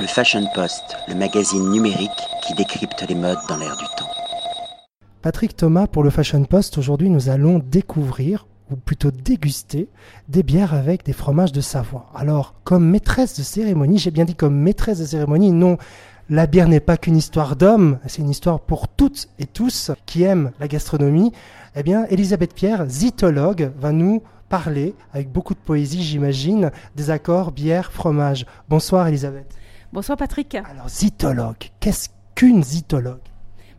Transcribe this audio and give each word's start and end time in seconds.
Le 0.00 0.06
Fashion 0.06 0.46
Post, 0.54 0.96
le 1.08 1.16
magazine 1.16 1.70
numérique 1.70 2.10
qui 2.46 2.54
décrypte 2.54 3.04
les 3.08 3.16
modes 3.16 3.38
dans 3.48 3.56
l'air 3.56 3.76
du 3.76 3.84
temps. 3.96 4.08
Patrick 5.22 5.56
Thomas 5.56 5.88
pour 5.88 6.04
le 6.04 6.10
Fashion 6.10 6.44
Post, 6.44 6.78
aujourd'hui 6.78 7.10
nous 7.10 7.30
allons 7.30 7.58
découvrir 7.58 8.46
ou 8.70 8.76
plutôt 8.76 9.10
déguster 9.10 9.88
des 10.28 10.44
bières 10.44 10.72
avec 10.72 11.04
des 11.04 11.12
fromages 11.12 11.50
de 11.50 11.60
Savoie. 11.60 12.06
Alors, 12.14 12.54
comme 12.62 12.88
maîtresse 12.88 13.36
de 13.36 13.42
cérémonie, 13.42 13.98
j'ai 13.98 14.12
bien 14.12 14.24
dit 14.24 14.36
comme 14.36 14.54
maîtresse 14.54 15.00
de 15.00 15.04
cérémonie, 15.04 15.50
non, 15.50 15.78
la 16.30 16.46
bière 16.46 16.68
n'est 16.68 16.78
pas 16.78 16.96
qu'une 16.96 17.16
histoire 17.16 17.56
d'hommes, 17.56 17.98
c'est 18.06 18.22
une 18.22 18.30
histoire 18.30 18.60
pour 18.60 18.86
toutes 18.86 19.28
et 19.40 19.46
tous 19.46 19.90
qui 20.06 20.22
aiment 20.22 20.52
la 20.60 20.68
gastronomie. 20.68 21.32
Eh 21.74 21.82
bien, 21.82 22.04
Elisabeth 22.04 22.54
Pierre, 22.54 22.88
zytologue, 22.88 23.72
va 23.80 23.90
nous 23.90 24.22
parler, 24.48 24.94
avec 25.12 25.32
beaucoup 25.32 25.54
de 25.54 25.58
poésie 25.58 26.04
j'imagine, 26.04 26.70
des 26.94 27.10
accords 27.10 27.50
bière, 27.50 27.90
fromage. 27.90 28.46
Bonsoir 28.68 29.08
Elisabeth. 29.08 29.58
Bonsoir 29.90 30.18
Patrick. 30.18 30.54
Alors, 30.54 30.88
zytologue, 30.88 31.70
qu'est-ce 31.80 32.10
qu'une 32.34 32.62
zytologue? 32.62 33.20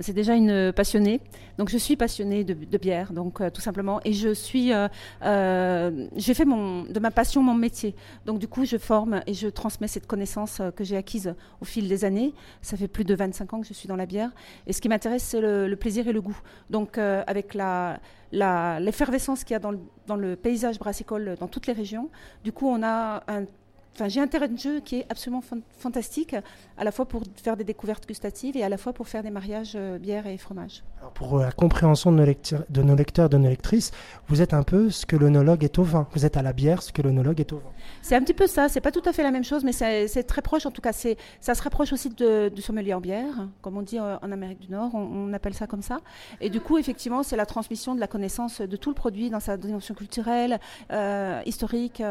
C'est 0.00 0.12
déjà 0.12 0.34
une 0.34 0.72
passionnée. 0.72 1.20
Donc 1.56 1.70
je 1.70 1.78
suis 1.78 1.96
passionnée 1.96 2.42
de, 2.42 2.78
bière, 2.78 3.12
donc 3.12 3.40
euh, 3.40 3.48
tout 3.48 3.60
simplement, 3.60 4.00
et 4.04 4.12
je 4.12 4.34
suis, 4.34 4.72
euh, 4.72 4.88
euh, 5.22 6.08
j'ai 6.16 6.34
fait 6.34 6.44
mon, 6.44 6.82
de 6.82 6.98
ma 6.98 7.12
passion 7.12 7.42
mon 7.42 7.54
métier. 7.54 7.94
Donc 8.26 8.40
du 8.40 8.48
coup, 8.48 8.64
je 8.64 8.76
forme 8.76 9.22
et 9.26 9.34
je 9.34 9.46
transmets 9.46 9.86
cette 9.86 10.06
connaissance 10.06 10.60
que 10.74 10.82
j'ai 10.82 10.96
acquise 10.96 11.34
au 11.60 11.64
fil 11.64 11.88
des 11.88 12.04
années. 12.04 12.34
Ça 12.60 12.76
fait 12.76 12.88
plus 12.88 13.04
de 13.04 13.14
25 13.14 13.54
ans 13.54 13.60
que 13.60 13.66
je 13.66 13.72
suis 13.72 13.88
dans 13.88 13.96
la 13.96 14.06
bière, 14.06 14.30
et 14.66 14.72
ce 14.72 14.80
qui 14.80 14.88
m'intéresse, 14.88 15.22
c'est 15.22 15.40
le, 15.40 15.74
plaisir 15.76 16.08
et 16.08 16.12
le 16.12 16.20
goût. 16.20 16.38
Donc 16.70 16.98
avec 16.98 17.54
la 17.54 18.00
l'effervescence 18.32 19.44
qu'il 19.44 19.54
y 19.54 19.56
a 19.56 19.60
dans 19.60 19.70
le, 19.70 19.78
dans 20.08 20.16
le 20.16 20.34
paysage 20.34 20.80
brassicole 20.80 21.36
dans 21.38 21.46
toutes 21.46 21.68
les 21.68 21.72
régions, 21.72 22.10
du 22.42 22.50
coup, 22.50 22.66
on 22.66 22.82
a 22.82 23.22
un 23.28 23.44
Enfin, 23.94 24.08
j'ai 24.08 24.20
un 24.20 24.26
terrain 24.26 24.48
de 24.48 24.58
jeu 24.58 24.80
qui 24.80 24.96
est 24.96 25.06
absolument 25.08 25.42
fantastique, 25.78 26.34
à 26.76 26.82
la 26.82 26.90
fois 26.90 27.06
pour 27.06 27.22
faire 27.36 27.56
des 27.56 27.62
découvertes 27.62 28.08
gustatives 28.08 28.56
et 28.56 28.64
à 28.64 28.68
la 28.68 28.76
fois 28.76 28.92
pour 28.92 29.06
faire 29.06 29.22
des 29.22 29.30
mariages 29.30 29.74
euh, 29.76 29.98
bière 29.98 30.26
et 30.26 30.36
fromage. 30.36 30.82
Alors 30.98 31.12
pour 31.12 31.38
la 31.38 31.52
compréhension 31.52 32.10
de 32.10 32.16
nos, 32.16 32.24
lecteurs, 32.24 32.64
de 32.68 32.82
nos 32.82 32.96
lecteurs, 32.96 33.28
de 33.28 33.36
nos 33.36 33.48
lectrices, 33.48 33.92
vous 34.26 34.42
êtes 34.42 34.52
un 34.52 34.64
peu 34.64 34.90
ce 34.90 35.06
que 35.06 35.14
l'onologue 35.14 35.62
est 35.62 35.78
au 35.78 35.84
vin. 35.84 36.08
Vous 36.12 36.26
êtes 36.26 36.36
à 36.36 36.42
la 36.42 36.52
bière 36.52 36.82
ce 36.82 36.92
que 36.92 37.02
l'onologue 37.02 37.38
est 37.38 37.52
au 37.52 37.58
vin. 37.58 37.70
C'est 38.02 38.16
un 38.16 38.20
petit 38.20 38.34
peu 38.34 38.48
ça. 38.48 38.68
C'est 38.68 38.80
pas 38.80 38.90
tout 38.90 39.02
à 39.04 39.12
fait 39.12 39.22
la 39.22 39.30
même 39.30 39.44
chose, 39.44 39.62
mais 39.62 39.72
c'est 39.72 40.24
très 40.24 40.42
proche. 40.42 40.66
En 40.66 40.72
tout 40.72 40.82
cas, 40.82 40.92
ça 40.92 41.54
se 41.54 41.62
rapproche 41.62 41.92
aussi 41.92 42.08
de, 42.08 42.48
du 42.48 42.62
sommelier 42.62 42.94
en 42.94 43.00
bière, 43.00 43.46
comme 43.62 43.76
on 43.76 43.82
dit 43.82 43.98
euh, 43.98 44.16
en 44.22 44.32
Amérique 44.32 44.60
du 44.60 44.72
Nord. 44.72 44.92
On, 44.94 45.32
appelle 45.34 45.54
ça 45.54 45.66
comme 45.66 45.82
ça. 45.82 45.98
Et 46.40 46.50
du 46.50 46.60
coup, 46.60 46.78
effectivement, 46.78 47.22
c'est 47.22 47.36
la 47.36 47.46
transmission 47.46 47.94
de 47.94 48.00
la 48.00 48.06
connaissance 48.06 48.60
de 48.60 48.76
tout 48.76 48.90
le 48.90 48.94
produit 48.94 49.30
dans 49.30 49.40
sa 49.40 49.56
dimension 49.56 49.94
culturelle, 49.94 50.58
euh, 50.92 51.40
historique, 51.44 52.02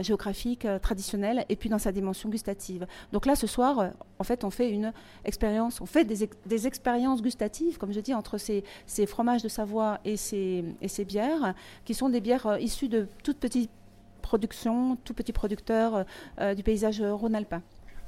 géographique 0.00 0.66
traditionnelle 0.84 1.46
et 1.48 1.56
puis 1.56 1.70
dans 1.70 1.78
sa 1.78 1.92
dimension 1.92 2.28
gustative. 2.28 2.86
Donc 3.12 3.24
là, 3.24 3.34
ce 3.34 3.46
soir, 3.46 3.78
euh, 3.78 3.88
en 4.18 4.24
fait, 4.24 4.44
on 4.44 4.50
fait 4.50 4.70
une 4.70 4.92
expérience, 5.24 5.80
on 5.80 5.86
fait 5.86 6.04
des, 6.04 6.66
expériences 6.66 7.22
gustatives, 7.22 7.78
comme 7.78 7.92
je 7.92 8.00
dis, 8.00 8.14
entre 8.14 8.36
ces, 8.38 8.62
fromages 9.06 9.42
de 9.42 9.48
Savoie 9.48 9.98
et 10.04 10.16
ces, 10.16 11.04
bières, 11.08 11.54
qui 11.86 11.94
sont 11.94 12.10
des 12.10 12.20
bières 12.20 12.46
euh, 12.46 12.58
issues 12.60 12.88
de 12.88 13.08
toutes 13.22 13.38
petites 13.38 13.70
productions, 14.20 14.96
tout 15.04 15.14
petits 15.14 15.32
producteurs 15.32 16.04
euh, 16.40 16.54
du 16.54 16.62
paysage 16.62 17.00
rhône-alpin. 17.00 17.62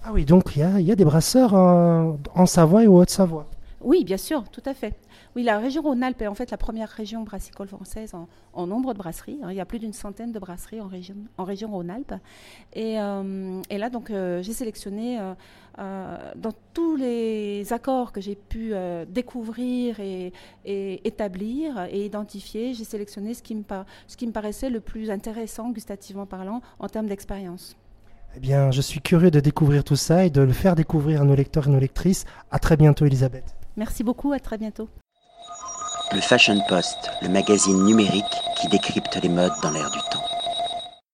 Ah 0.05 0.11
oui, 0.12 0.24
donc 0.24 0.55
il 0.55 0.80
y, 0.80 0.84
y 0.84 0.92
a, 0.92 0.94
des 0.94 1.05
brasseurs 1.05 1.55
en 1.55 2.46
Savoie 2.46 2.84
et 2.84 2.86
au 2.86 3.00
Haute-Savoie. 3.00 3.48
Oui, 3.87 4.03
bien 4.03 4.17
sûr, 4.17 4.48
tout 4.48 4.65
à 4.67 4.75
fait. 4.75 4.97
Oui, 5.37 5.45
la 5.45 5.61
région 5.61 5.81
Rhône-Alpes 5.81 6.20
est 6.20 6.27
en 6.27 6.34
fait 6.34 6.51
la 6.51 6.56
première 6.56 6.89
région 6.89 7.23
brassicole 7.23 7.69
française 7.69 8.15
en, 8.53 8.67
nombre 8.67 8.92
de 8.92 8.98
brasseries. 8.98 9.39
Hein. 9.45 9.53
Il 9.53 9.56
y 9.56 9.61
a 9.61 9.65
plus 9.65 9.79
d'une 9.79 9.92
centaine 9.92 10.33
de 10.33 10.41
brasseries 10.41 10.81
en 10.81 10.89
région, 10.89 11.15
en 11.39 11.45
région 11.45 11.70
Rhône-Alpes. 11.70 12.14
Et, 12.73 12.98
euh, 12.98 13.62
là, 13.70 13.89
donc, 13.89 14.11
euh, 14.11 14.42
j'ai 14.42 14.55
sélectionné 14.55 15.20
euh, 15.79 16.33
dans 16.34 16.51
tous 16.75 16.97
les 16.97 17.73
accords 17.73 18.11
que 18.11 18.20
j'ai 18.20 18.34
pu 18.34 18.73
découvrir 19.09 20.01
et, 20.01 20.33
établir 20.64 21.87
et 21.89 22.07
identifier, 22.07 22.75
j'ai 22.75 22.83
sélectionné 22.83 23.35
ce 23.35 23.42
qui, 23.45 23.55
me 23.55 23.63
ce 24.08 24.17
qui 24.17 24.27
me 24.27 24.33
paraissait 24.33 24.69
le 24.69 24.80
plus 24.80 25.13
intéressant, 25.13 25.70
gustativement 25.70 26.27
parlant, 26.27 26.61
en 26.80 26.89
termes 26.89 27.07
d'expérience. 27.07 27.77
Eh 28.35 28.41
bien, 28.41 28.73
je 28.73 28.80
suis 28.80 29.01
curieux 29.01 29.30
de 29.30 29.39
découvrir 29.39 29.85
tout 29.85 29.95
ça 29.95 30.25
et 30.25 30.30
de 30.30 30.41
le 30.41 30.52
faire 30.52 30.75
découvrir 30.75 31.20
à 31.20 31.25
nos 31.25 31.36
lecteurs 31.36 31.69
et 31.69 31.70
nos 31.70 31.79
lectrices. 31.79 32.25
À 32.51 32.58
très 32.58 32.77
bientôt, 32.77 33.07
Elisabeth. 33.07 33.55
Merci 33.77 34.05
beaucoup, 34.05 34.33
à 34.33 34.39
très 34.39 34.59
bientôt. 34.59 34.89
Le 36.13 36.20
Fashion 36.20 36.61
Post, 36.69 37.11
le 37.20 37.29
magazine 37.29 37.85
numérique 37.85 38.25
qui 38.57 38.69
décrypte 38.69 39.17
les 39.23 39.29
modes 39.29 39.53
dans 39.63 39.70
l'air 39.70 39.91
du 39.91 39.98
temps. 40.11 40.36